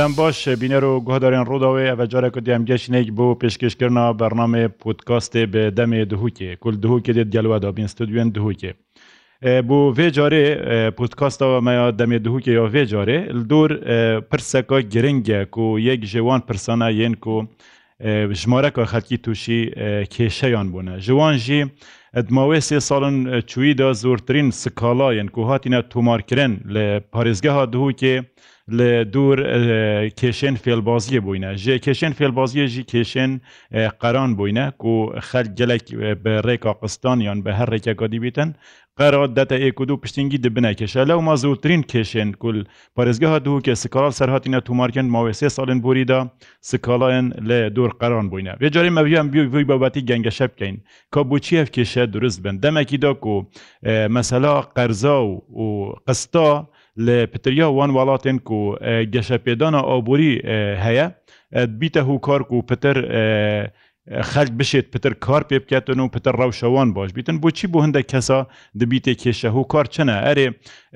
[0.00, 5.42] دەم باش بینەر و گۆدارێن ڕووداوێ ئەە جارێک و دیام گەشتێک بۆ پێشکەشکردنا بەرنمێ پودکاستێ
[5.52, 8.72] بە دەمێ دهوکێ کول دهوکێ دێت گەلوادا بین ستودوێن دهوکێ.
[9.68, 10.46] بۆ vêcarê
[10.98, 13.70] podkastawa me ya demê dihukê ya vêcarê li dor
[14.30, 17.36] pirseka giring e ku yek ji wan pirsana yên ku
[18.30, 18.46] ji
[18.92, 19.60] xelkî tûşî
[20.14, 20.94] kêşeyan bûne.
[21.06, 21.60] Ji wan jî
[22.20, 23.18] edmawê sê salin
[23.50, 28.14] çûî da zortirîn skalayên ku hatîne tomarkirin li parêzgeha dihokê
[28.78, 29.38] لە دوور
[30.20, 33.32] کێشێن فێلبازیە بووینە ژێ کێشێن فێلبازیەژی کێشێن
[34.02, 34.94] قەران بووینە و
[35.28, 35.84] خەل گەلک
[36.22, 38.50] بە ڕێکا قستانیان بە هەر ڕێکەکە دیبیتن
[38.98, 42.58] قەرات دەتە ئێک و دوو پشتنگی دبنە کێشە لەو ما زووترین کێشێن کول
[42.96, 46.20] پارێزگەها دوو کە سکال سەرهاتینە تومارکن ماوەی سێ ساڵن بوریدا
[46.70, 50.76] سکاڵایەن لە دوور قەران بووینە بێجاری مەویان بیوی بابەتی گەنگەشە بکەین
[51.12, 53.36] کە بچیە کێشە دروست بن دەمەکی داک و
[54.14, 55.16] مەسەلا قەرزا
[55.60, 55.66] و
[56.06, 56.50] قستا
[57.06, 58.60] لە پتریا وان وڵاتێن و
[59.12, 60.32] گەشە پێدانە ئابووری
[60.84, 61.06] هەیە
[61.80, 62.96] بیتە هوکارک و پتر
[64.30, 68.38] خەک بشێت پتر کار پێ بکاتن و پتر ڕەوشەوان باش بیتن بۆچی بۆ هەندە کەسا
[68.80, 70.46] دەبیێ کێشە و کار چنە ئەرێ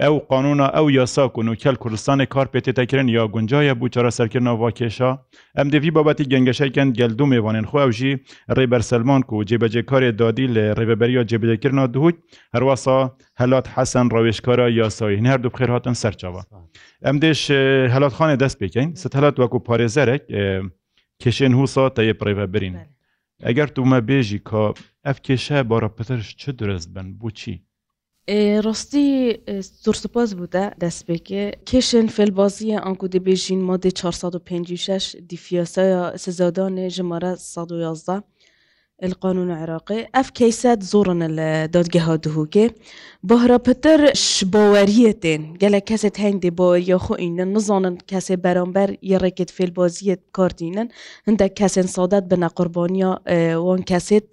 [0.02, 5.10] ئەو قانونە ئەو یاساکن و کەل کوردستانی کار پێتێتەکردن یا گونجایە بوو چرە سەرکردنەوە کێشە
[5.58, 8.12] ئەم دەوی بابەتی گەنگەشەکەند گەلدو میێوانێن خۆژی
[8.56, 12.16] ڕێبەر سلمان و جێبەجێکاری دادی لە ڕێبەبەریا جێبجێکردنا دووت
[12.54, 12.98] هەروەسا
[13.40, 16.40] هەلات حەسەن ڕەوێشکارە یاسایی هەردوو بخێر هاتن سەرچەوە
[17.06, 17.42] ئەم دێش
[17.94, 20.22] هەلاتخانە دەست پێکەین ست هەلات وەکو پارێزەرێک
[21.22, 22.76] کشێن هوسا تا یە پڕێبە برین.
[23.48, 24.62] ئەگەر تومە بێژی کە
[25.06, 27.56] ئەف کێشە بۆ ڕەپترش چ درست بن بچی
[28.66, 29.08] ڕاستی
[29.82, 35.86] سوورسپاس بوده دەستپێکێ کێشن فێلبازیە ئەنکو دەبێژین مادە 456 دیفیاسە
[36.24, 38.16] سزادانێ ژمارە 111
[39.04, 42.70] القانون العراقي اف كيسات زورنا الدادجه دهوكي
[43.22, 49.64] بهرا بتر شباوريتين قال كاسيت هين دي باوريا خو ان نظن كاسي برانبر يركت في
[49.64, 50.88] البازية كارتينن
[51.28, 53.18] عند كاسين صادت بنا قربانيا
[53.56, 54.30] وان كاسيت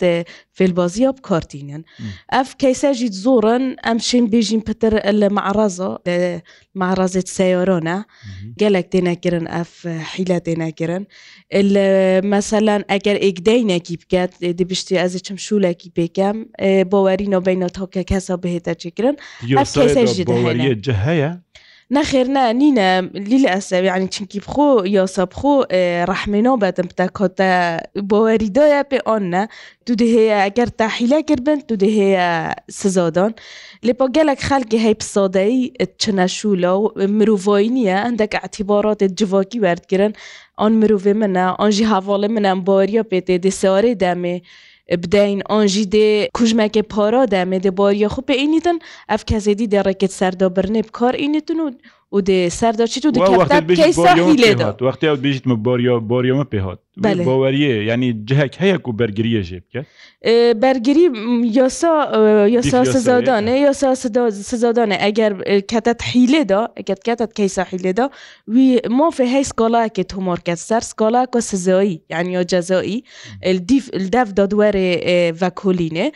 [0.51, 1.84] في البازية بكارتينن
[2.31, 6.00] اف كيسا جيت زورن امشين بيجين بتر المعرضة
[6.75, 8.06] معرضة سيارانا
[8.59, 11.06] قالك تناكرن اف حيلة تناكرن
[12.29, 16.38] مثلا اگر اقدينا كيبكات دی بشتی ez çim şûlekî pêkem
[16.91, 21.31] bawerîna beyna taka kesa bihête çêkirin kesê ji heye
[21.97, 22.89] نەخێرنا نینە
[23.29, 24.67] لیل ئەسەوی عنی چینکی بخۆ
[24.97, 25.53] یاسەبخۆ
[26.11, 27.49] ڕحمێنەوە بەتم پتە کۆتە
[28.09, 29.44] بۆوەریدایە پێ ئۆنە
[29.85, 32.28] تو دهەیە ئەگەر تاحیلە کردبن تو دهەیە
[32.81, 33.31] سزادان
[33.88, 35.55] لێپۆ gelek خەلکی هەی پسادەی
[36.01, 36.83] چنە شوولە و
[37.17, 40.13] مرۆڤۆی نییە ئەندەك عتیباراتێت جوواکی وەردگرن
[40.66, 44.35] آن مروفێ منە ئەنژی هاواڵێ منە باریە پێتێ دێ سەوارەی دەمێ
[45.01, 48.77] بدەین ئەنژی دێ کوژمەکە پارا دەمێ دێ باریە خو پێ ئینیتن
[49.11, 51.67] ئەف کەزێدی دەڕێکت سەردابرنێ بکار ئینیتون و
[52.16, 53.45] و دێ سەردەچیت و
[54.88, 56.79] وەختی بژیتمە بۆریۆ بۆریۆمە پێهات
[57.27, 59.81] بۆوەریە ینی جهەک هەیەک و بەرگریە ژێ بکە
[60.63, 61.05] بەرگری
[61.59, 61.94] یاسا
[62.95, 63.88] سزادانە یاسا
[64.51, 65.31] سزادانە ئەگەر
[65.72, 68.05] کەتت حیلێدا ئەگەت کەتت کەیسا حیلێدا
[68.53, 68.67] وی
[68.99, 72.99] مۆفێ هەی سکۆلاکێ تومۆرکەت سەر سکۆلاکۆ سزایی یانیۆ جەزایی
[74.16, 74.88] دەف دادوەرێ
[75.41, 76.07] ڤەکۆلینێ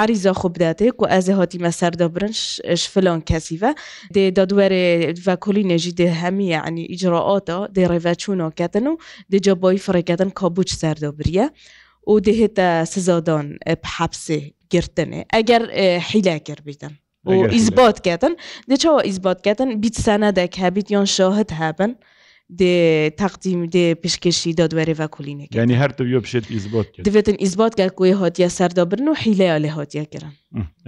[0.00, 3.70] عریزا خوبداتێ و ئەزە هاتیمە سەردەبرنش فلان کەسیڤە
[4.14, 4.84] دێ دادوەرێ
[5.28, 8.94] ڤکۆلینێژی دێهەمیە ئەنی ئیجرراۆتە دێڕێڤچوونەوەکەتن و
[9.30, 11.46] دێجا بۆی فڕێکەتن کابوچ سەردەبریە
[12.10, 13.46] و دێهێتە سزادان
[13.96, 14.40] حەبسێ
[14.72, 15.62] گرتنێ ئەگەر
[16.08, 16.92] حیلاکر بیتن.
[17.28, 18.32] و ئیزبات کەتن
[18.70, 21.92] دەچەوە ئیزبات کەتن بیت سەنەدەک هەبیت یان شاهت هەبن
[22.60, 28.12] دێ تەقدیم دێ پشکشی دادوەێ کولینێک ینی هەرتە یۆ پشێت ئیزبات دەبێتن ئیزبات کە کوێ
[28.22, 30.32] هاتیە سەردابرن و حیلەیە لە هاتیە کرن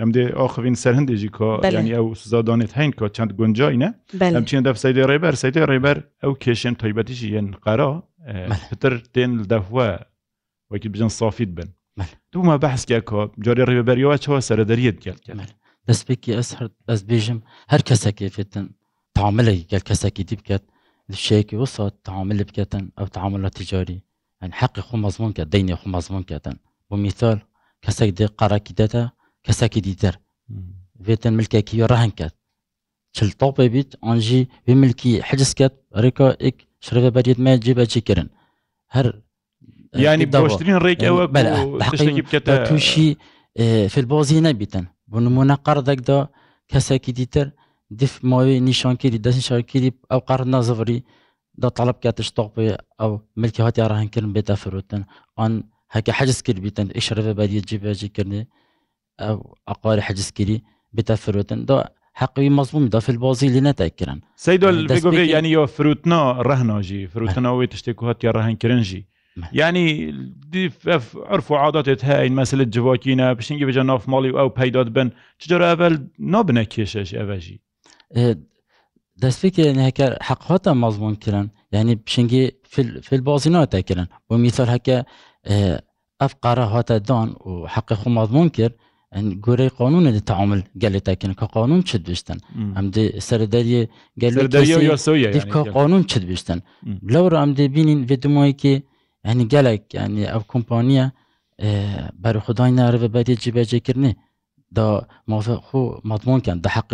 [0.01, 1.49] ئەم دێ ئاخوین سەرهندێکی کۆ
[1.79, 3.91] ینی ئەو سزادانێت هەین کۆ چەند گونجینە
[4.37, 7.91] ئەم چین دەف سەیدی ڕێبەر سەیدی ڕێبەر ئەو کێشێن تایبەتیشی یەن قەرا
[8.71, 9.89] پتر دێن دەفوە
[10.73, 11.69] وەکی بژن سافیت بن
[12.33, 15.45] دومە بەحسکە کۆ جاری ڕێبەریەوە چەوە سەردەریت گەلکەمە
[15.89, 16.51] دەستپێکی ئەس
[16.91, 17.39] ئەس بێژم
[17.73, 18.67] هەر کەسەکێفتن
[19.17, 20.65] تااملەی گەل کەسەکی دی بکات
[21.23, 24.01] شەیەکی وسا تعامل بکەن ئەو تعاملە تجاری
[24.41, 26.57] ئەن حەقی خۆ مەزمون کە دەینێ خۆ مەزمون کەن
[26.89, 27.39] بۆ میثال
[27.85, 29.03] کەسێک دێ قەراکی دەتە
[29.47, 30.15] کەسێکی دیتر
[31.07, 32.35] vêtin milkekî wê rehin ket
[33.17, 35.75] çil topê bît an jî vê milkî heciz ket
[36.05, 36.57] rêka ek
[36.87, 38.29] şirve beriyet me cêbe çê kirin
[38.95, 39.07] her
[40.07, 41.19] yani baştirîn rêk ew
[42.69, 43.09] tuşî
[43.95, 46.19] filbozî nebîtin bu nimûne qerdek da
[46.73, 47.47] kesekî dîtir
[48.01, 50.99] دیفمەوەی نیشانکیری دەستی شارکیری ئەو قەر نازڤری
[51.63, 52.71] دا تەڵب کاتش تۆقی
[53.01, 53.11] ئەو
[53.43, 55.03] ملکی هاتی ڕاهنکردن بێتە فروتن
[55.39, 55.53] ئەن
[55.95, 58.43] هەکە حەجز کرد بیتن ئیشرەە بەدیە جیبێجیکردنی
[59.23, 59.37] ئەو
[59.71, 60.59] ئەقاری حەجزگیری
[60.97, 61.77] بێتە فروتن دا
[62.21, 64.67] حقی مەزمومی دا فبازی لی نەتەکردن سەیدۆ
[65.37, 69.03] ینیەوە فروتنە ڕەهناژی فروتنەوەی تشتێک هاتی ڕاهنکردنژی
[69.61, 69.87] ینی
[71.35, 75.09] عرف و عاداتێت هەین مەسلت جوواکیە پشتنگی بجە ناف ماڵی ئەو پەیداد بن
[75.43, 75.95] چجارە ئەڤل
[76.33, 77.59] نابنە کێشەش ئەڤژی
[79.23, 82.51] destpêkê heke heqhata mazmûn kirin yani pişingî
[83.03, 85.05] filbazîna te kirin û mîsal heke
[86.21, 88.73] ev qara hate dan û heqê xu mazmûn kir
[89.47, 92.39] gorê qanûnê di teamil gelê te kirin ka qanûn çi dibiştin
[92.79, 94.35] em de serê deriyê gel
[95.51, 96.63] ka qanûn çi dibiştin
[97.13, 98.83] lewra em dê bînîn vê dumoyekî
[99.25, 101.11] yani gelek yani ev kompaniya
[102.25, 104.15] berxudayna rivebetê cîbecekirinê
[104.79, 104.87] دا
[106.11, 106.89] ماتمونکەن دە حق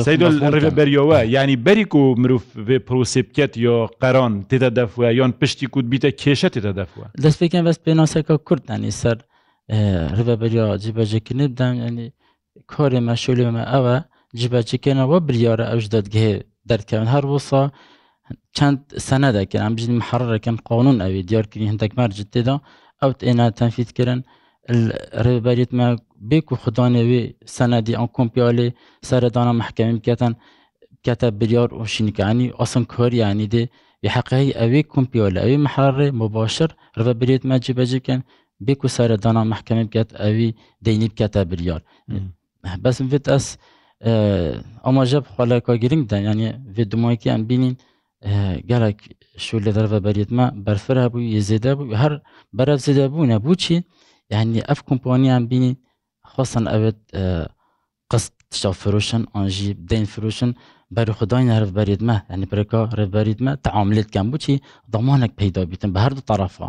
[0.64, 5.66] ڕێ بەریەوە ینی بەریک و مرۆڤ بێ پرۆسی بکەت یا قەران تێدا دەفوە یان پشتی
[5.72, 9.16] کووت بیتە کێشە تێدا دەفوە دەست پێکەن بەست پێناسەکە کوردانی سەر
[10.26, 12.06] ڕێبەریا جیبەجەکردنی بدەم ینی
[12.72, 13.96] کارێ مەشولێمە ئەوە
[14.40, 16.30] جیبەچکەنەوە بریارە ئەوش دەدگێ
[16.70, 17.62] دەرکەون هەر وسا
[18.56, 22.56] چەند سەنە دەکەن ئەم بژین محڕەکەم قانون ئەوی دیارکردنی هەندێک مەرج تێدا
[23.02, 24.20] ئەوت ئێنا تەنفیتکردن
[24.68, 28.72] rêberît me bê ku xudanê wê senedî an kompyalê
[29.02, 30.34] seredana mehkemî biketen
[31.02, 33.68] kete biryar û şînikanî asın kar yanî dê
[34.02, 38.22] bi heqeyî evê kompyalê evê meherê mubaşir rêberît me cibecikken
[38.64, 40.54] bê ku seredana mehkemî biket evî
[40.84, 41.82] deynî bikete biryar
[42.84, 43.58] besim vê ez
[44.84, 47.76] amaje xwaleka giring de yanî vê dumayekî em bînîn
[48.66, 48.96] gelek
[49.36, 52.22] şûlê derve berîtme berfir hebû yê zêde bû her
[52.52, 53.82] berev zêde bûne bû çi
[54.34, 55.72] یعنی ئەف کۆمپۆنیان بینی
[56.32, 56.98] خۆسن ئەوێت
[58.10, 60.50] قست تشتا فروشن آنجی بدین فروشن
[60.96, 64.52] برای خدای رهبریت ما یعنی برکا رهبریت ما تعاملت کن بو چی
[64.94, 66.68] ضمانک پیدا بیتن به هر دو طرفا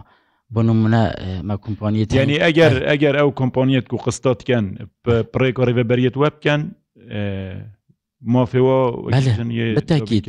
[0.53, 1.03] بۆ نمونە
[1.47, 4.65] مە کۆمپانیت ینی ئەگەر ئەگەر ئەو کۆمپانیت و قستات بکەن
[5.33, 6.61] پڕێک ڕێبەریت وە بکەن
[8.23, 10.23] بالتاكيد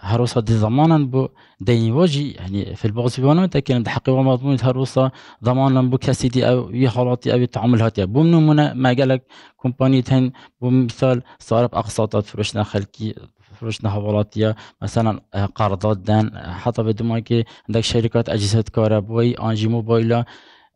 [0.00, 1.28] هروسه دي ضمانا بو
[1.60, 5.10] ديني واجي يعني في البغز بيوانا لكن تحقيق مضمون هروسه
[5.44, 9.24] ضمانا بو كاسيدي او يخلطي او يتعامل هاتي بو نمونه ما قالك
[9.56, 10.30] كومباني تن
[10.60, 13.14] بو مثال صارب اقساطات فروشنا خلكي
[13.60, 15.20] فروشنا حوالاتيا مثلا
[15.54, 20.24] قرضات دان حتى بدو ما كي عندك شركات اجهزه كهربائي انجي موبايلا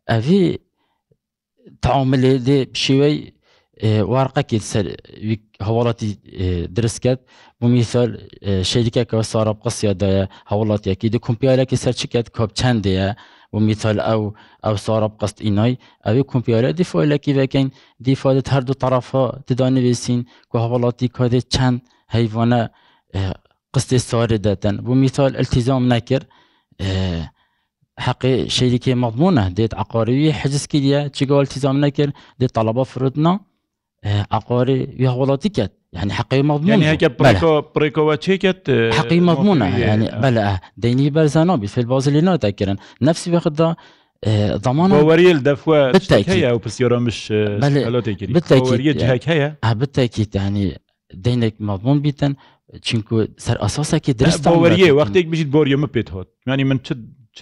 [0.09, 0.59] افي
[1.81, 3.33] تعامل دي بشوي
[4.13, 4.85] وارقەکی سەر
[5.67, 6.09] هەوڵەتی
[6.77, 7.19] درست کرد
[7.59, 8.09] بۆ میسال
[8.71, 13.07] شەریکەکەەوە سارە قسیادایە هەوڵاتیەکی دی کمپیارێکی سەر چکرد کۆب چندەیە
[13.53, 14.21] و میسال ئەو
[14.65, 15.73] ئەو سارە قست ئینای
[16.05, 17.67] ئەوی کمپیارە دیفۆلەکی بکەین
[18.05, 21.77] دیفادت هەردوو طرفە ددانەویسین کو هەوڵاتی کادێ چەند
[22.15, 22.59] حیوانە
[23.73, 26.25] قستی سارە دەتەن بۆ میسال التیزام نەکرد
[28.05, 33.33] حقی شەریکی مەضمونە دێت عقاریوی حجزکی دیە چگەڵ تیزام نەکرد دێت تەڵەبە فرودنا
[34.05, 41.09] عقاري وهولاتيكت يعني حقي مضمون يعني هيك بريكو بريكو تشيكت حقي مضمونة يعني بلا ديني
[41.09, 43.73] برزانا في الباز اللي نوتا كرن نفسي باخذ
[44.55, 50.81] ضمانه باوريه الدفوة بالتاكيد هي او بسيورا مش بالتاكيد باوريه بالتاكيد يعني
[51.13, 52.35] دينك مضمون بيتن
[52.87, 57.39] چونكو سر اساسك درست باوريه وقتك بيجي بوريه ما بيت هوت يعني من شد چ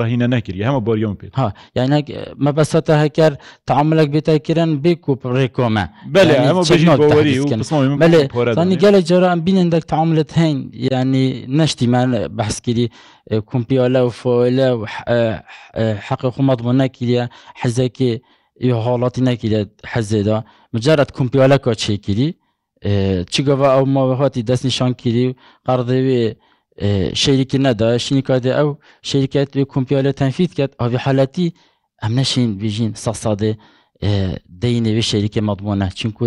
[0.00, 1.98] ڕهینە نەکردی هەمە بۆریۆم پێێت ها یعنی
[2.46, 3.32] مەبەستە هەکار
[3.68, 10.56] تعاملێک بێتایکردن بێک و ڕێکۆمە بەێوەری گەلە جۆران بینندێک تعاملت هەین
[10.94, 11.26] ینی
[11.58, 12.86] نەشتیمان بەحسگیری
[13.50, 14.80] کومپیۆلە و فۆلە و
[16.06, 17.22] حەقی خومەت بۆ نەکردە
[17.60, 18.12] حەزێکی
[18.84, 20.36] حڵاتی نەکردێت حەزێدا
[20.74, 22.28] مجارەت کومپیۆلە کۆچێکیری
[23.32, 25.32] چی گەڤ ئەو ماوەهاتی دەستنیشان کردی و
[25.66, 26.24] قەردەوێ
[27.22, 28.68] شەریکی نەدا شینی کاتێ ئەو
[29.10, 31.46] شرکەت لێ کمپیالە تەنفیت کرد ئاوی حالەتی
[32.02, 33.50] ئەم نەشین بژین سە سادێ
[34.62, 36.24] دەینێوێ شەریکە مەبووە چونکو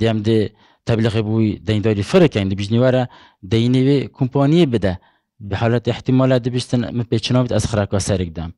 [0.00, 0.38] دێم دێ
[0.86, 3.02] تەبلغی بووی دەینداری فرەکەین لە بژنیوارە
[3.52, 4.94] دەینێوێ کمپانیە بدە
[5.48, 8.50] بە حالەت احتیمالە دەبیستن من پێچناوت ئەس خراکە سەرێکدام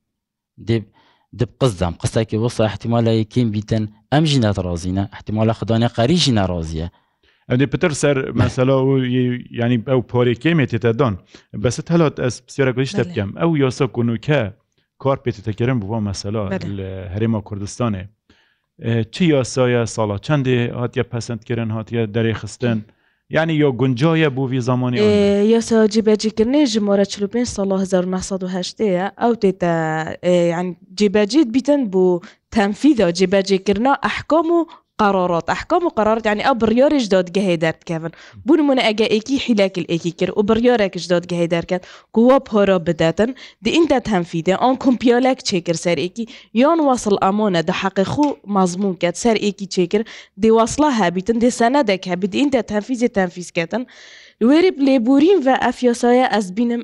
[0.68, 0.76] دێ
[1.40, 6.88] دب قزدام قستاکی وەسە احتیمالە یەکیم بیتن ئەم ژینە ڕازینە احتیمالە خدانە قەریژی ناڕازیە
[7.50, 8.90] ئەێ پتر سەر مەسەلا و
[9.60, 11.14] ینی ئەو پۆرێکی مێتێتە دۆن
[11.62, 14.40] بەست هەلات ئەس پسیێرەگەیش دەبکەم ئەو یاسە کوونوکە
[15.02, 16.44] کار پێتەکەرم بووە مەسەلا
[17.14, 18.04] هەرێمە کوردستانێ
[19.14, 22.78] چی یاسایە ساڵا چەندێ هاتیە پەسەندکردن هاتیە دەرێخستن
[23.36, 24.98] یعنی یا گونجایە بووی زمانی
[25.54, 28.80] یاسا جیبەجیکردنی ژمارە 45 سال 1970
[29.20, 29.72] ئەو تێتە
[30.98, 32.20] جیبەجیت بیتن بوو
[32.54, 34.66] تەنفیدا جیبەجیکردنا ئەحکام و
[34.98, 38.10] قرارات احكام وقرارات يعني اه بريار جداد جهي دارت كافن
[38.46, 41.80] بون من اجا ايكي حلاك الايكي كر وبريارك جداد جهي دارت كان
[42.14, 47.18] قوا بهورا بداتن دي انت تهم في دي ان كمبيالك تشيكر سار ايكي يون واصل
[47.22, 50.02] امانه ده حق خو مضمون كات سار ايكي تشيكر
[50.36, 53.86] دي واصلها بيتن دي سندك هبي دي انت تنفيذ تنفيذ كاتن
[54.42, 56.80] Li lêborîn ve ev yasaya ez bînim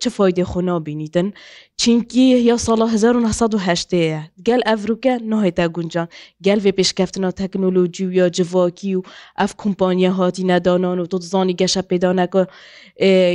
[0.00, 1.32] çi foydê xu nabînîdin
[1.76, 6.08] Çinkî ya sala 1970 ye gel evroke nahê te guncan
[6.42, 9.04] gel vê pêşkeftina teknolojî ya civakî û
[9.38, 12.46] ev kumpanya hatî nedanan û tot zanî geşe pêdaneka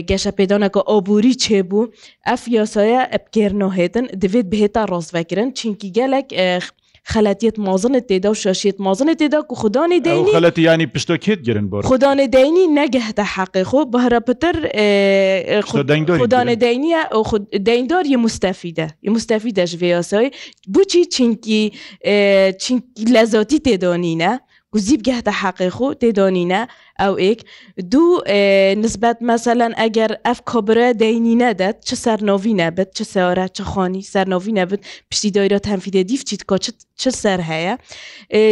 [0.05, 1.91] geşe pêdaneka aborî çêbû
[2.27, 6.33] ev yasaya epkêr nahêdin divêt bihêta rast vekirin çinkî gelek
[7.13, 11.75] خەلەتیت مازنت تێدا و شەشیت مازنت تێدا و خوددانی دەینی خەلەتی ینی پشتۆکێت گرن بۆ
[11.89, 14.55] خوددانێ دەینی نەگەهدا حقی خۆ بەهرە پتر
[16.21, 17.01] خوددانێ دەینیە
[17.67, 20.29] دەیندار یە مستەفیدە ی مستەفی دەژ ڤیاسەوەی
[20.73, 21.61] بچی چینکی
[22.63, 24.31] چینکی لەزۆتی تێدانینە
[24.73, 26.67] گزیب گه تحقیق خو تدانینه
[26.99, 27.43] او ایک
[27.91, 28.03] دو
[28.85, 34.51] نسبت مثلا اگر اف کبره دینینه داد چه سرناوی نبد چه سیاره چه خانی سرناوی
[34.51, 34.79] نبد
[35.11, 37.77] پشتی دایره تنفیده دیف چید که چه سر هیا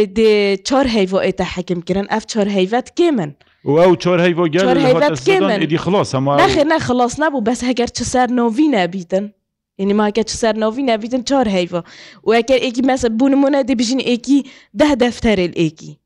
[0.04, 4.76] دی چار حیوه ایتا حکم کرن اف چار حیوت که من واو چهار هیوا گل
[4.78, 9.32] هات زدن ادی خلاص اما نخیر نه خلاص نبو بس اگر چه سر نوی نبیدن
[9.78, 11.84] یعنی ما اگر چه سر نوی نبیدن چهار هیوا
[12.24, 14.42] و اگر یکی مثلا بونمونه دی بجین یکی
[14.78, 15.98] ده دفتر یکی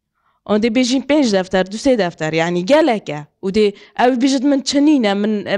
[0.49, 3.67] ئەوەندێ بێژین پێنج دەفتەر دوسێ دەفتەر ینی گەلەکە ودێ
[4.01, 5.13] ئەو بژت من چنینە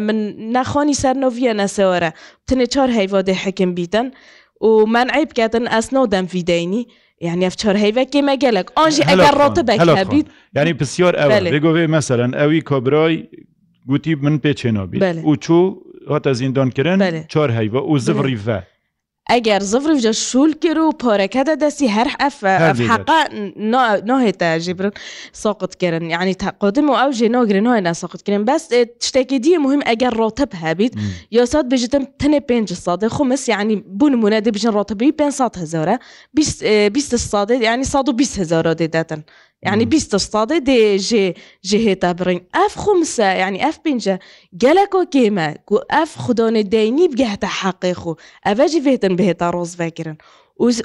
[0.06, 0.18] من
[0.56, 2.10] ناخوانی سەرنۆڤە نەسەوەرە
[2.48, 4.06] تنێ چۆر هەیڤۆ دێ حەکم بیتن
[4.66, 6.82] و من عیب کاتن ئەسنۆ دەم فیدەینی
[7.26, 10.20] یعنی ئەف چۆر هەیڤەکێ مەگەلک ئەژی ئەگەر ڕۆتە بەکەبیت
[10.58, 13.16] ینی پسیۆر ئەو بێگوێ مەسەرەن ئەوی کۆبرۆی
[13.90, 14.98] گوتی من پێچێنۆبی
[15.30, 15.62] و چوو
[16.12, 17.00] هاتە زیندۆنکردن
[17.32, 18.58] چۆر هەیڤە و زڤڕیڤە
[19.30, 23.06] ئەگەر زفرجە شول کرد و پۆرەکەدە دەستی هەر حەفحق
[24.10, 24.92] نهێتە ژبرن
[25.42, 28.62] ساقتکردن یعنی تاقدم و ئەو ژێنۆگرنەوە ناساقتکردن بەس
[29.08, 30.92] شتێکی دیە مهم ئەگەر ڕۆتەب هەبیت
[31.38, 35.96] یاسات بژتم تنێ پێ ساادی خمس یعنی بوونمونە دەبژن ڕۆتەبی 500 هزارە
[36.92, 39.20] 20 ساادێت ینی 120 هزار دێداتن
[39.62, 44.18] يعني بيست استاضي دي جي جي هيتا برين اف خمسة يعني اف بنجا
[44.52, 48.14] جالكو كيما كو اف خدون ديني بقى حقيقو
[48.46, 50.16] افاجي فيتن بهيتا روز فاكرن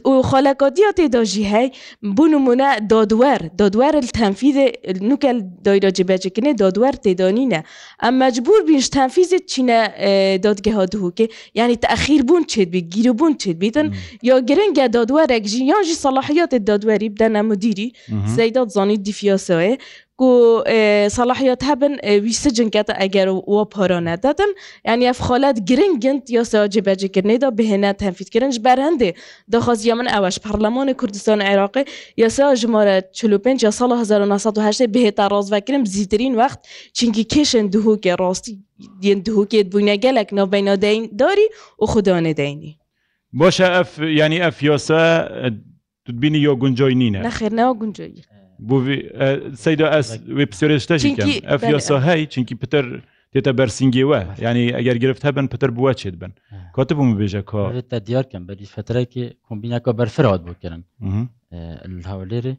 [0.06, 1.72] وخالقاتيات داجي هاي
[2.04, 7.64] بونمونا دادوار دادوار التنفيذ نوكل دايرا جباجكني دادوار تدانينا
[8.04, 9.94] اما مجبور بينش تنفيذ تشينا
[10.38, 13.92] دادگه دهوكي يعني تأخير بون تشد بي گيرو بون تشد بيتن
[14.24, 17.94] يا گرنگا دادوارك جي يان جي صلاحيات الدادواري بدنا مديري
[18.36, 19.78] سيدات زاني ديفياسوي
[20.18, 20.62] ku
[21.18, 21.94] salahiyat hebin
[22.26, 24.56] wî sicinket eger we parone dedin
[24.88, 29.14] yani ev xalet giringin ya sebecekirê da bihêne tenfîtkirin ji ber hindê
[29.52, 31.86] daxwaziya min eweş Parlamanê Kurdistan Iraqê
[32.18, 36.60] yasa ji mare çlupên ya sal 1970 bihêta razvekirin zîtirîn wext
[36.94, 38.52] çinkî kêşin dihokê rastî
[39.04, 41.48] yên dihokê bûne gelek navbeyna deyn darî
[41.80, 42.76] û xudanê deynî.
[43.34, 45.30] Boşe ev yanî ev yosa
[46.10, 47.18] bînî yo guncoy nîne.
[47.18, 48.22] Nexêr ne guncoyî.
[49.64, 52.86] سەیدا ئەس وێ پسێشتەژیکەم ئەف یاسا هەی چینکی پتر
[53.34, 56.32] تێتە بەرسنگێوە ینی ئەگەر گرفت هەبن پتر بووە چێت بن
[56.76, 60.82] کۆتە بووم بێژە کۆتە دیارکەم بەری فترەکی کۆمبینەکە بەرفرات بکردن
[62.12, 62.54] هەولێرە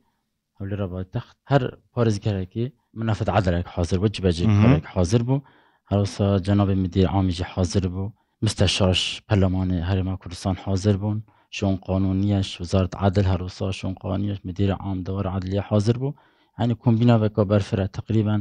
[0.59, 1.63] هەولێرە بە تەخت هەر
[1.95, 2.65] پارێزگەرێکی
[2.99, 4.51] منافت عادرێک حاضر بوو بەجێک
[4.95, 5.45] حاضر بوو
[5.91, 8.09] هەروسا جەنابی مدیر عامیژی حاضر بوو
[8.45, 11.19] مستەشاش پەرلەمانی هەرێمە کوردستان حاضر بوون
[11.57, 16.15] شون قانونیش وزارت عدل هەروسا شون قانونیش مدیر عام دەوەر عدلیە حاضر بوو
[16.59, 18.41] ئەنی کۆمبیناوێکەوە بەرفرە تقریبان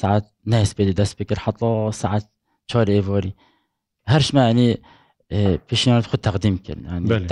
[0.00, 2.24] ساعت نەسپێدی دەست پێکرد حتا ساعت
[2.70, 3.32] چۆر ئێوەری
[4.12, 4.68] هەرشمانی
[5.68, 6.82] پیشنیات خود تقدیم کرد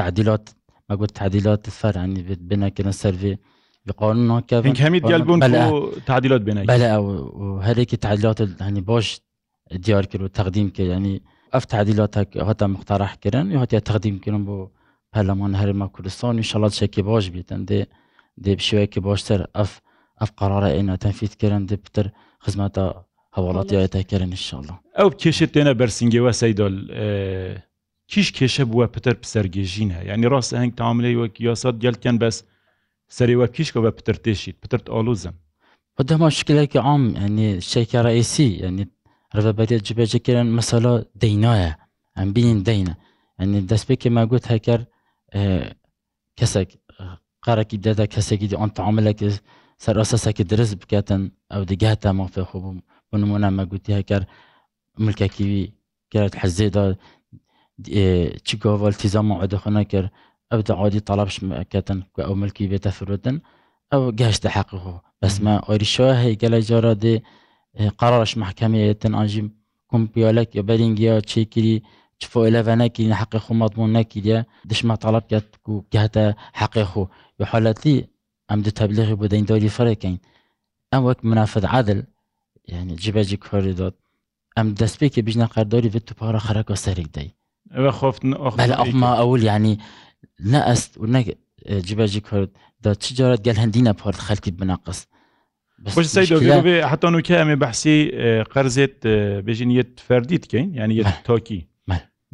[0.00, 0.45] تعدیلات
[0.91, 3.33] مەگوت تعدیلات فەرانی بنەکردن سەروێ
[4.00, 5.41] قانون ناکەین هەمید گەلبوون
[6.11, 6.88] تعدیلات بێنە بەلە
[7.67, 9.07] هەرێکی تعدیلات هەنی باش
[9.85, 11.14] دیار کرد و تقدیم کرد ینی
[11.55, 12.12] ئەف تعدیلات
[12.49, 14.55] هاتە مختارح کردن هاتیە تقدیم کردن بۆ
[15.14, 17.81] پەرلەمان هەرێمە کوردستان شڵات شێکی باش بیتن دێ
[18.45, 19.71] دێ پیشوەیەکی باشتر ئەف
[20.21, 22.07] ئەف قرارە ئێنە تەنفیتکردن دێ پتر
[22.45, 22.85] خزمەتە
[23.37, 26.76] هەوڵاتیایەتەکردن انشاءله ئەو کێشت تێنە بەرسنگەوە سەیدۆل
[28.12, 32.37] کیش کێشە بووە پتر پسەرگێژین هە ینی ڕاست هەنگ تااملی وەک یاسات گەلکەن بەس
[33.16, 35.35] سەرێوە کیشکە بە پتر تێشید پترت ئالوزم
[35.97, 38.85] بەدەما شکلێکی عام ئەنی شێکارەئیسی ئەنی
[39.45, 41.73] ڕەبەتێت جبێجەکردن مەسەلا دەینایە
[42.19, 42.95] ئەم بینین دەینە
[43.38, 44.85] ئەنی دەستپێکی ماگوت هەکرد
[46.39, 46.71] کەسێک
[47.45, 49.31] قارێکی دەدا کەسێکی دی ئەم تعاملێکی
[49.85, 51.23] سەر ئەسەسەکی درست بکاتن
[51.53, 52.79] ئەو دیگاتە مافێ خوبووم
[53.11, 54.23] بنمونە مەگوتی هەکار
[55.05, 55.62] ملکەکیوی
[56.12, 56.85] گەرت حەزێدا
[58.47, 60.09] چی گۆڤل تیزامە ئەدەخۆنە کرد
[60.51, 63.37] ئەو داعادی تەڵبش ئەکەتن کە ئەو ملکی بێتە فرودن
[63.93, 67.15] ئەو گەشتە حەقیخۆ بەسمە ئۆریشەوە هەیە گەلە جارا دێ
[68.01, 69.49] قەرش محکەمەیەتن ئاژیم
[69.93, 71.77] کمپیۆلەک بەرینگیا چێکری
[72.31, 74.38] فۆلەە نەکی حەقی خۆمەتبوون نەکیە
[74.71, 76.25] دشمە تەڵب کات و کاتە
[76.61, 77.05] حەقی خۆ
[77.38, 77.97] بە حالەتی
[78.50, 80.17] ئەم دو تەبلیغی بۆ دەین دەوری فەرەکەین
[80.93, 82.00] ئەم وەک منافد عادل
[82.73, 83.95] یعنی جبەجی کۆری دۆت
[84.57, 87.31] ئەم دەستپێکی بژنە قەردۆری بێت تو پارە خەرەکە سەرێک دەی
[87.75, 88.33] ئەوە خۆفتن
[88.81, 89.75] ئەما ئەول ینی
[90.52, 91.26] نە ئەست و نەک
[91.88, 92.50] جبەجی کورد
[92.85, 95.05] دا چ جارت گەل هەندینە پارت خەلکی بناقست
[95.95, 97.97] خوش سيد حتى نو كامي بحسي
[98.55, 98.97] قرزت
[99.47, 101.61] بجنية فرديت كين يعني يتوكي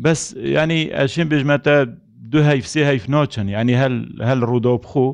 [0.05, 1.75] بس ینی ئەشین بژمەتە
[2.33, 3.95] دو هەیف سێ هەیف ناچن ینی هەل
[4.29, 5.09] هەل ڕوودۆبخۆ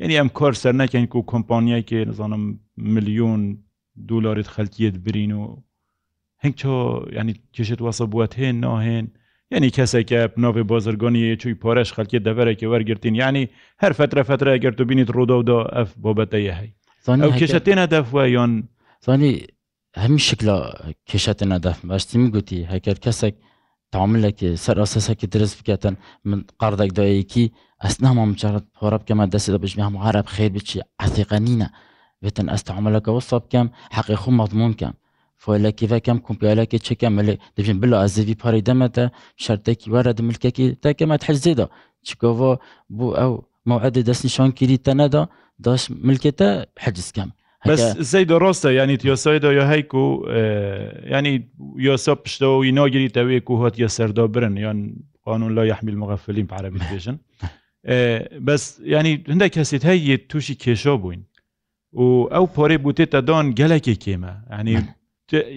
[0.00, 2.42] یعنی ئەم کار سەر نەکەین و کۆمپانیایکێ نزانم
[2.94, 3.40] میلیۆن
[4.10, 5.56] دولاریت خەلکیت برین و
[6.44, 6.72] هەنگ چۆ
[7.18, 9.06] ینی کشت وەسە بووەت هێن ناهێن
[9.52, 13.44] یعنی کەسێکە ناوێ بازرگانی چوی پارەش خەلکی دەبەرێکی وەرگرتین ینی
[13.82, 16.70] هەر فترە فترە گرت و بینیت ڕوودەودا ئەف بۆبەتەیە هەی
[17.22, 18.52] ئەو کشتێنە دەفوە یان
[19.06, 19.32] زانی
[20.02, 20.56] هەمی شکلە
[21.10, 23.34] کشتە نەدەف باشتیمی گوتی هەکرد کەسێک
[23.94, 25.94] تعاملێکی سەر ئەسەسەکی درست بکەن
[26.28, 27.44] من قاردەکدایەکی
[27.84, 31.68] ئەسنامە مجارت پۆرە بکەمە دەستی دە بژمی هەم عرب خیر بچی عسیقەنینە
[32.22, 34.94] بێتن ئەستعملەکە وسە بکەم حەقی خۆ مەضمونکەم
[35.42, 39.04] فۆلەکیڤەکەم کمپیالەکە چەکەم ملێ دەبین بلو ئازیوی پارەی دەمەتە
[39.44, 41.66] شارتێکی وەرە دملکەکی تاکەمەت حەزیدا
[42.06, 42.52] چکۆڤۆ
[42.96, 43.32] بوو ئەو
[43.68, 45.22] مەعدی دەستنیشان کیری تەنەدا
[45.64, 46.48] داش ملکێتە
[46.84, 47.30] حەجزکەم
[47.68, 50.06] بەس زەی دۆڕۆستە ینی تیۆسۆی دۆ هەیک و
[51.12, 51.34] ینی
[51.88, 54.78] یۆسە پشتەوە و نۆگریتەوەیک و هۆتیە سەردۆ برن یان
[55.26, 57.16] قانون لە یحمیل مغەفلین پارەبی بێژن
[58.46, 58.62] بەس
[58.94, 61.22] ینی هەندە کەسیت هەیە تووشی کێشۆ بووین
[62.00, 62.04] و
[62.34, 64.74] ئەو پۆرەی بوتێتە دۆن گەلەکی کێمە ینی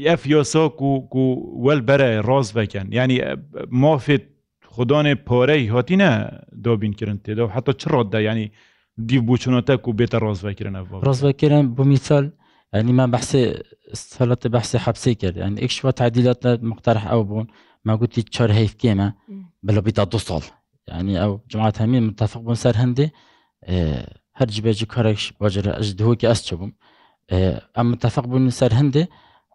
[0.09, 1.25] ئەف یۆسۆک و
[1.65, 3.17] وەل بەرە ڕۆز بەکەن ینی
[3.83, 4.25] مۆفێت
[4.74, 6.12] خودۆنێ پۆرەی هاتیە
[6.65, 8.47] دۆبینکردن تێدا و حتا چ ڕۆددا ینی
[8.97, 10.75] دیو بچونەتە و بێتە ڕۆزبکردن
[11.07, 12.25] ڕۆزبکردن بۆ میسال
[12.75, 13.41] ئەنیمان بەحسێ
[14.15, 17.47] سەڵەتە بەحسێ حەبسی کرد ئەن ئیکشوە تعدیلاتە مختەرح ئەو بوون
[17.85, 19.07] ما گوتی چار هەیف کێمە
[19.67, 20.43] بلە بیتا دو ساڵ
[20.91, 23.05] یعنی ئەو جماعات هەمین متفق بوون سەر هەندێ
[24.39, 26.71] هەر جبێجی کارێکش باجرە ئەش دهۆکی ئەس چ بووم
[27.77, 29.05] ئەم متفق بوون سەر هەندێ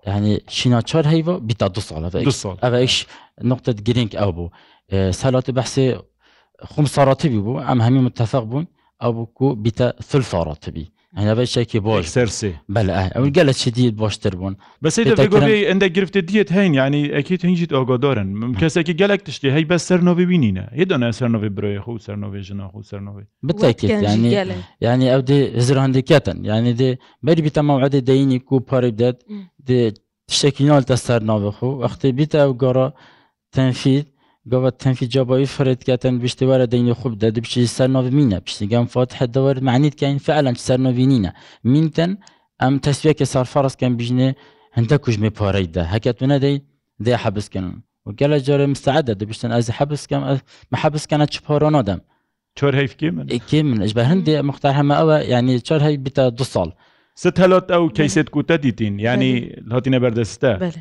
[0.06, 2.96] yani Çin'a çar heyva bita du sal ev sal ev iş
[3.50, 4.44] nokta giring ew bû
[5.22, 5.82] salatê behsê
[6.72, 8.64] xum saratî bî bû em hemî muttefeq bûn
[9.02, 10.86] ئەو بکو بیتە سلفڕەتبی
[11.20, 15.00] هەنا بەشێکی بۆش سەرسی بەە ئەو گەلە چدیت بۆشتر بوون بەسی
[15.70, 18.28] ئەندە گرفتە دیت هەین ینی ئەکیت هینجیت ئۆگۆدۆرن
[18.60, 23.90] کەسێکی گەلک تشتی هەی بە سەرنۆوی بینینە یدۆنا سەرنۆوی برۆی خو سەرنۆوی ژناخو سەرنەوەی بتێکیت
[24.14, 24.30] ینی
[24.92, 26.90] ینی ئەو دێ زراندێکەتن ینی دێ
[27.26, 29.18] بەری بیتەماوعدە دەینی کو پارێک دێت
[29.68, 29.80] دێ
[30.28, 32.86] تشتێکی نالتە سەرناوەخ و وەختی بیتە ئەو گەڕە
[33.54, 34.06] تەنفید
[34.52, 38.86] قوة في جابوي فرد كاتن بشتي ورا دين خوب دا دبشي سرنوف مينا بشتي قام
[38.86, 41.32] فاتحة دور معنيت كاين فعلا سرنوفينينا
[41.64, 42.16] مينتن
[42.62, 44.34] ام تسوية كسار فرس كان بجني
[44.72, 46.62] هندكوش مي باريدا هكات منا دي
[47.00, 50.20] دي حبس كان وقال جاري مستعدة دبشتن از حبس كان
[50.72, 51.98] ما حبس كانت شبارو نادم
[52.60, 56.72] چور هيف كيمن كيمن اجبه هندي مختار هما اوا يعني چور هي بتا دو سال
[57.14, 60.72] ست هلات او كيسيت كوتا ديتين يعني هاتينا بردسته بله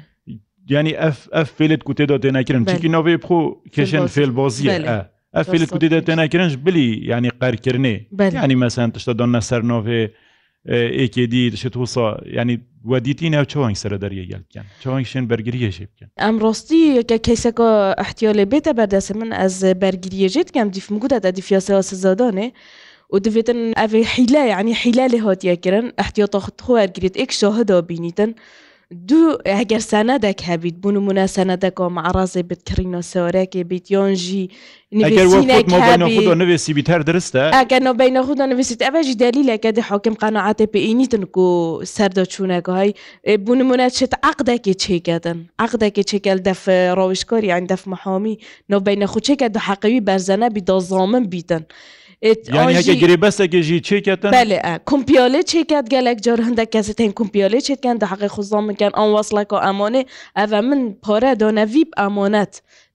[0.70, 3.40] ینی ئەف فێلت کو تێدا تێناکردن چکی نوێ بخۆ
[3.76, 4.72] کێشێن فێل بازیە
[5.38, 7.96] ئە فێلت کو تێدا تێناکردنش بلی ینی قەرکردێ
[8.44, 10.02] ینی مەسەن تشتا دانە سەر نوێ
[11.00, 12.08] ئێکێدی دشت وسا
[12.40, 12.56] ینی
[12.92, 17.70] وەدیتی ناو چۆنگ سرە دەریە گەلکەن چۆنگ شێن بەرگریەشی بکەن ئەم ڕۆستی یەکە کەیسەکە
[18.02, 22.50] ئەحتیالێ بێتە بەردەسە من ئەس بەرگریەژێت کەم دیفمگودا تا دیفیاسەوە سزادانێ.
[23.16, 28.32] ودفتن ئەێ حیلا عنی حیلا لە هااتیەکردن ئەحتیاتا خودخوا ئەرگریت ئێک شاهدا بینیتن
[29.10, 34.46] دوو ئەگەر سەنەدەك هەبیت بوون و منە سەنەدەك و مەعڕازێ بتکڕینەوە سەوەرەێکی بیتیۆنژی
[36.42, 42.24] نوێسی بیتەر درستە ئەگەر نۆبینە خوددا نوویست ئەوەژی دەلیلەکە دی حوکم قەنەعاتێ پێینیتن و سەردە
[42.34, 42.90] چوونەگوهای
[43.46, 46.64] بوونمونە چێت عقدێکی چێگەدن عقدێکی چێکل دەف
[46.98, 48.36] ڕۆویشکۆری ئەین دەف مەحامی
[48.72, 51.64] نۆبینە خوچێکە دو حەقەوی بەرزەنە بی دۆزڵ من بیتن.
[53.02, 54.32] گرێبەستێکێژی چێکێتن
[54.92, 60.04] کمپیالێ چێکات گەلێک جار هەندێک کەسێتین کمپیالێ چێتکەن دەحقی خۆزڵ منکەن ئەو وەسڵێک و ئەمانێ
[60.38, 62.54] ئەە من پۆرە دۆنەڤیب ئەمانەت.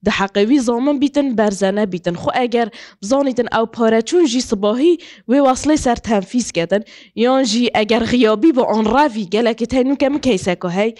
[0.08, 2.68] di heqewî zamin bîtin berzene bîtin xu eger
[3.10, 4.92] zanîtin ew pareçûn jî sibahî
[5.30, 6.82] wê waslê ser tenfîs ketin
[7.24, 10.90] yan jî eger xiyabî bi anravî gelekê tenûke min keyseko hey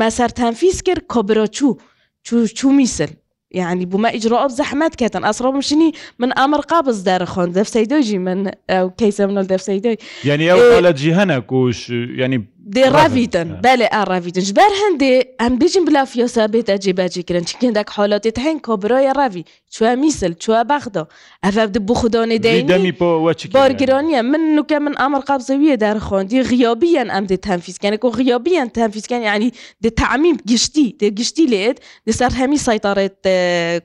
[0.00, 1.70] me ser tenfîs kir kobiraçû
[2.26, 3.10] çû çû mîsin
[3.54, 8.50] يعني بما إجراءات زحمات كاتن أصلا مشيني من أمر قابز دار خون دف سيدوجي من
[8.70, 14.44] أو كيسة من دف سيدوي يعني أو قالت جهنك وش يعني دێ ڕاویتن بەێ ئاڕاویتن
[14.50, 20.32] ژبەر هەندێ ئەم بژین بلا فیۆسا بێتە جێباجیکردن چکندێک حالڵاتێت هەنگ کۆبرۆیە ڕاوی چوە میسل
[20.42, 21.04] چوە بەخدا
[21.44, 21.56] ئەف
[21.88, 28.68] بوو خودۆنی دەیگرۆنیە من نوکە من ئەمر قابزەویە دارخۆندی غیابیان ئەم دێ تەنفیسکانێک و غیابیان
[28.78, 29.50] تەنفیسکان ینی
[29.84, 31.76] دێ تعمیم گشتی دێ گشتی لێت
[32.08, 33.16] دەسەر هەمی سایتارێت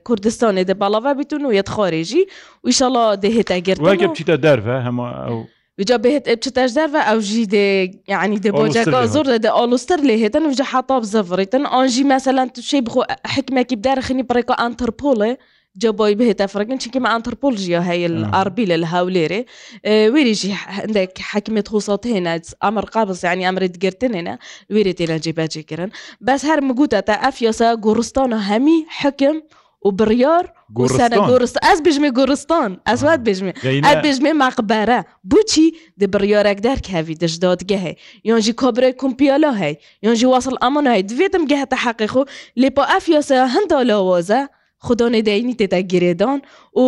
[0.06, 2.22] کوردستانی دە باڵاوا بتون و یەت خۆرێژی
[2.64, 5.40] و ئیشەڵا دەهێتە گرت بچیتە دەرە هەمە ئەو
[5.80, 10.46] وجا بهت بتشتاش زرفا او جي دي يعني دي بوجاكا زور دي اولوستر لي هتن
[10.46, 15.36] وجا حاطه بزفريتن انجي مثلا تشي بخو حكمه كي بدار خني بريكا انتربولي
[15.76, 19.44] جابوي به تفرقن شي كيما انثروبولوجيا هاي الاربيله الهاوليري
[19.84, 24.38] أه ويري جي عندك حكمة خصوصات هنا امر قابص يعني امر دقرتن هنا
[24.70, 25.90] ويري تيلا جيبات جيكرن
[26.20, 29.40] بس هر مقوتا تا افيسا قرستانا همي حكم
[29.84, 30.44] و بڕیار
[30.76, 33.52] گۆستانە گۆست ئەس بژمێ گۆستان ئەسوات بژمێ
[33.86, 35.00] ئە بژمێ ماقبارە
[35.32, 35.66] بچی
[36.00, 37.92] دە بڕیارێک دەرکەوی دەشدادگەهێ
[38.28, 39.74] یانژی کابرای کومپیالا هەی
[40.06, 42.22] یانژی واصل ئەمانای دوێتم گەهتە حەقی خۆ
[42.60, 44.40] لێپا ئەفیاسە هەندا لاوازە
[44.86, 46.38] خودانێ دەینی تێتە گرێدان
[46.78, 46.82] و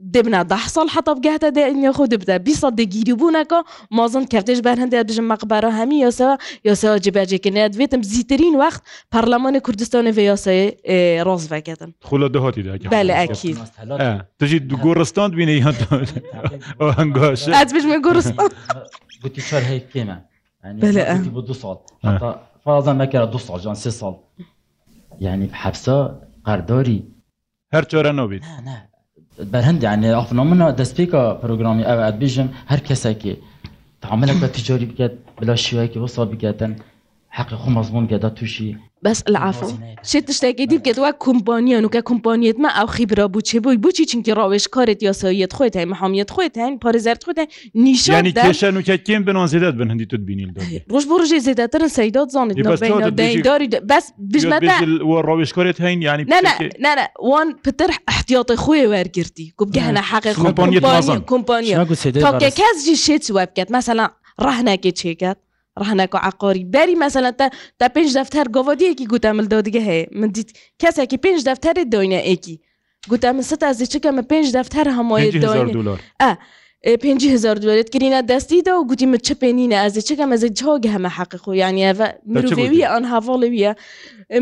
[0.00, 3.48] دبنا دحصل حتى بقاتا دائن ياخد بدا بيصد جيربونك
[3.90, 8.02] ما ظن كرتش بان هندي بجم مقبرة همي يا سوا يا سوا جباجي كنات فيتم
[8.02, 8.82] زيترين وقت
[9.14, 13.58] برلمان كردستان في يا سوا راس فاكتن خلا دهاتي ده بله اكيد
[14.38, 15.74] تجي گورستان بینه یا
[16.80, 18.48] او هنگاشه از بجم گورستان
[19.24, 20.22] قلت شهر هي كيما
[20.64, 22.34] يعني بله بدو صال حتى
[22.66, 24.14] فرضا ما كان دو صال جان سي صال
[25.20, 27.04] يعني بحبسه قرداري
[27.74, 28.88] هر چوره نوبید نه نه
[29.52, 33.34] بەرهندیانێ ئەفنامنە دەستپێکە پرۆگرامی ئەوە ئەبیژم هەر کەسێکی
[34.02, 36.72] تعاملێک بە تجاری بکات بلا شیوەیەکی وەسا بکاتن
[37.38, 39.66] حق خو مضمون قدا توشي بس العفو
[40.02, 43.90] شي تشتاقي دي بقد واك كومبانيا نو كومبانيات ما او خبره بو چه بو بو
[43.90, 48.32] چی چنکی راوش کارت یا سایت خودت هی محامیت خودت هی پارزرت خودت نشان یعنی
[48.32, 51.88] کشن و کیم بنان زیدت بن هندی تو بینیل داد روش برو جی زیدت تر
[51.88, 56.68] سیدات زانت نو بین دینداری بس بیش متا و راوش کارت هی یعنی نه نه
[56.80, 62.76] نه نه وان پتر احتیاط خوی ورگردی گوب گهنا حق کمپانیا کمپانیا تا که کس
[62.86, 65.36] جی شیت وب مثلا راه نکه چیکت
[65.80, 67.34] ڕحنەکە عقۆری بەری مەسەلەن
[67.78, 70.48] تا پێنج دەفتەر گۆڤۆدیەکی گوتە ملدۆ دیگە هەیە من دیت
[70.82, 72.56] کەسێکی پێنج دەفتەرێ دۆینە ئێکی
[73.10, 75.52] گوتە من سە تازی چکە من پێنج دەفتەر هەمۆی دۆ
[77.02, 81.10] پێنجی هزار دوێت گرینە دەستیدا و گوتی من چ پێینە ئەزی چەکە مەزێک جاگە هەمە
[81.18, 83.72] حقیق و یانیەوە مرۆڤێویە ئەن هاواڵێویە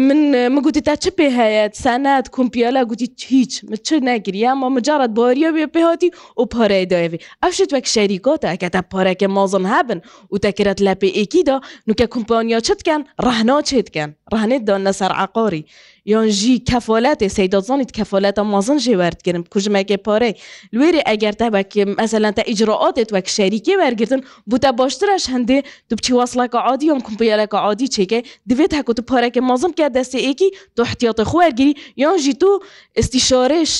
[0.09, 0.21] من
[0.55, 5.51] مگوتی تا چ پێ هەیە سەنات کومپیالا گوتی هیچ من چ نەگریە ما مجارەت باریە
[5.57, 6.09] بێ پێهاتی
[6.41, 10.01] و پارەی داوێ ئەوشت وەک شەریکۆتە ئەکە تا پارەکە مازن هەبن
[10.33, 11.57] و تەکرێت لە پێ ئێکیدا
[11.89, 15.63] نوکە کومپانیا چتکەن ڕەهنا چێتکەن ڕهنێتدا نەسەر عقاری
[16.07, 20.35] یان jî kefolê seyda zanît kefoleta mazin jê werdgirin kujimekê parê
[20.75, 25.63] Lêrê eger te wekî mesela te icraatê wek şerîkê wergirtin bû te baştir eş hindê
[25.89, 30.19] tu biçî waslaka adî yan kumpiyeleka adî çêke divê heko tu parekê mazin ke destê
[30.31, 32.51] êkî tu ihtiyatê xu wergirî yan jî tu
[32.97, 33.73] istîşarêş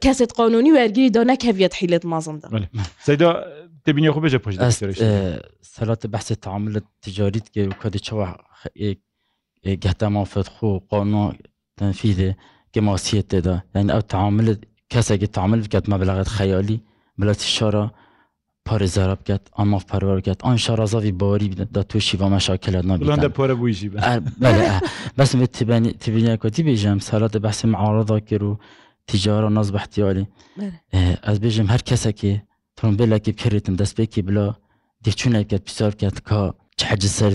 [0.00, 2.48] keset qanûnî wergirî da nekeviyet hîlet mazin da
[3.04, 3.28] Seyda
[3.86, 4.58] تبيني خو بيجي بوجي
[5.78, 7.40] سلات بحث التعامل التجاري
[7.82, 8.28] كدي شوا
[9.68, 11.34] et gâtement fait trop قانون
[11.76, 12.34] تنفيذه
[12.72, 16.80] كما وصيت ده يعني او تعامل كسا كي تعامل كات مبلغ خيالي
[17.18, 17.90] بلات الشارع
[18.68, 22.28] پار زرب کرد آن ماف پرور کرد آن شارازا وی باری بیدن دا تو شیوا
[22.28, 24.80] مشاکل ادنا بیدن بلند پاره بویشی بله
[25.18, 28.58] بس به تبینی تبینی کتی بیجم سالات بحث معارضا که رو
[29.06, 30.26] تجارة ناز بحتیالی
[31.30, 32.42] از بیجم هر کسا که
[32.76, 34.46] ترون بلا که بکریتن دست بکی بلا
[35.04, 37.32] دیچون کرد بسیار کرد که چه حج سر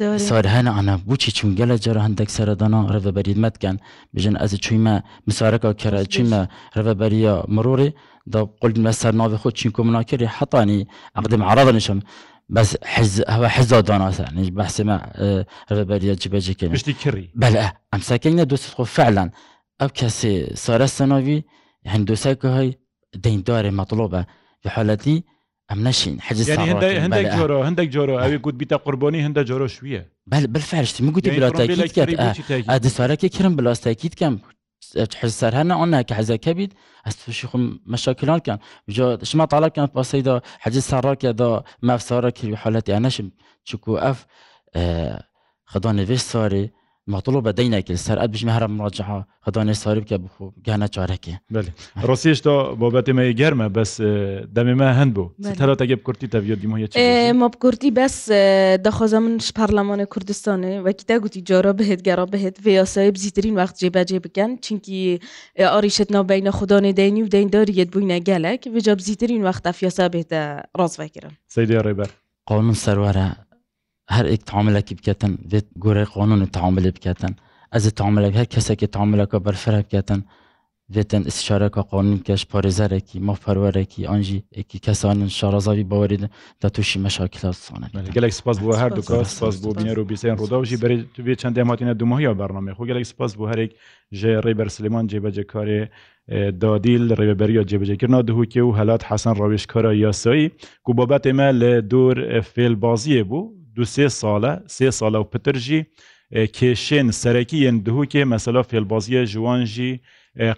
[0.00, 3.76] سوار هەنا ئەە بچی چون گەلە جارە هەندێک سەردانا ڕێبەریدمەت کەن
[4.14, 4.94] بژن ئەز چویمە
[5.28, 6.40] مسارەکە کرە چویمە
[6.86, 7.90] ڕێبەریە مرۆری
[8.32, 10.80] دا قلمە سەر ناوی خۆ چین کۆمناکەری حتانی
[11.16, 11.98] ئەقدم عرادا نشم
[12.56, 14.88] بس حز هو حزا داناس يعني بحسب
[15.76, 18.62] ربريا جبجي كلمة مش كري بلا امساكينا دوس
[18.98, 19.24] فعلا
[19.82, 20.34] او كسي
[20.64, 21.38] صار السنوي
[21.86, 22.68] يعني دوساكو هاي
[23.22, 24.26] دين داري مطلوبة
[24.60, 25.24] في حالتي
[25.70, 26.46] ئەم نشین حجز
[27.04, 30.02] هەندێک جۆرە هەندێک جۆرە ئەوی گوت بیتە قربۆنی هەندە جۆرە شویە
[30.54, 32.10] بەفەرشتی مگوتی براتاکیت کرد
[32.84, 34.34] دەسوارەکە کرم بلاستاکیت کەم
[35.22, 36.72] حسەرهەنە ئەونا کە حەزەکە بیت
[37.06, 38.58] ئەس تووشی خم مەشاکلانکەن
[39.30, 41.50] شما تاالکەن پاسەیدا حەجز ساڕاکێدا
[41.88, 43.28] مەفسارە کردوی حالەتی ئەنەشم
[43.68, 44.18] چکو ئەف
[45.72, 46.64] خدا نوێش ساری
[47.08, 51.34] مەطلو بەدەی ناکرد سەر ئە بژمە هەرە مڕجەها خدانێ ساری بکە بخۆ گانە چارەکە
[52.08, 53.92] ڕۆسیش تۆ بۆ بەتێمەی گەرمە بەس
[54.56, 55.28] دەمێمە هەند بوو
[55.60, 56.78] هەرە تەگەب کورتی تەڤیۆدیمە
[57.40, 58.16] ماب کورتی بەس
[58.86, 64.50] دەخۆزە منش پارلەمانە کوردستانێ وەکیدا گوتی جۆرە بهێت گەڕە بهێت ڤێسای بزیترین وقت جێبەجێ بکەن
[64.64, 64.98] چینکی
[65.72, 70.42] ئاریشت ناوبینە خوددانێ دەینی و دەینداریەت بووینە گەلک بجا بزیترین وقتە فیاسا بێتە
[70.78, 72.10] ڕازڤکردن سەیدی ڕێبەر
[72.48, 73.28] قانون سەروارە
[74.16, 77.34] هەرێک تعاملێکی بکەن بێت گۆڕی قانون تعاملی بکەن
[77.72, 80.20] ئەز تعاملێک هەر کەسێکی تعاملەکە بەرفرە بکەن
[80.94, 86.28] بێتن استشارەکە قانون کەش پارێزەرێکی مافەروەرێکی ئەنجی ئەکی کەسانن شارەزاوی باوەریدە
[86.62, 90.98] دا تووشی مەشاکیلسانە گەلێک سپاس بوو هەر دوکە سپاس بۆ بینەر و بیسیان ڕووداژی بەری
[91.14, 93.70] تو بێ چەند دەماتینە دومهیا بەرنامێ خۆ گەلێک سپاس بوو هەرێک
[94.20, 95.82] ژێ ڕێبەر سلمان جێبەجێکارێ
[96.62, 100.46] دادیل ڕێبەریا جێبەجێکردنا دهوکێ و هەلات حەسەن ڕاوێشکارە یاسایی
[100.84, 102.16] کو بابەت ئێمە لە دوور
[102.54, 105.80] فێل بازیە بوو دو سێ ساڵە سێ ساڵە و پترژی
[106.58, 109.92] کێشێن سەرەکی یەن دهوکێ مەسەلا فێلبازیە ژوانژی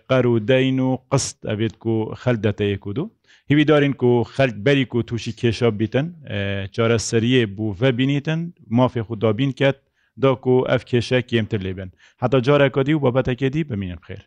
[0.09, 3.09] قەر و دەین و قست ئەبێت و خەل دەتەیەک و دوو
[3.51, 6.07] هیوی دارین و خەلک بەریک و تووشی کێشە بیتن
[6.75, 8.40] چارە سەریە بوو ڤەبینیتن
[8.79, 9.81] مافێ خوددابین کرد
[10.22, 11.90] داک و ئەف کێشە کێمتر لێبن
[12.22, 14.25] حتا جارە کادی و بابەتەکێدی بمینن خێر